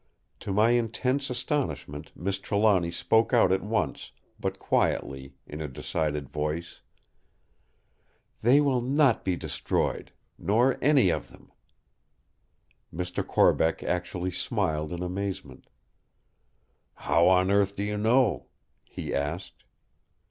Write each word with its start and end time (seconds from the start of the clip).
To 0.39 0.51
my 0.51 0.71
intense 0.71 1.29
astonishment 1.29 2.11
Miss 2.15 2.39
Trelawny 2.39 2.89
spoke 2.89 3.33
out 3.33 3.51
at 3.51 3.61
once, 3.61 4.11
but 4.39 4.57
quietly, 4.57 5.35
in 5.45 5.61
a 5.61 5.67
decided 5.67 6.27
voice: 6.27 6.81
"They 8.41 8.59
will 8.61 8.81
not 8.81 9.23
be 9.23 9.35
destroyed; 9.35 10.11
nor 10.39 10.79
any 10.81 11.09
of 11.11 11.29
them!" 11.29 11.51
Mr. 12.91 13.23
Corbeck 13.23 13.83
actually 13.83 14.31
smiled 14.31 14.91
in 14.91 15.03
amazement. 15.03 15.67
"How 16.95 17.27
on 17.27 17.51
earth 17.51 17.75
do 17.75 17.83
you 17.83 17.97
know?" 17.99 18.47
he 18.83 19.13
asked. 19.13 19.65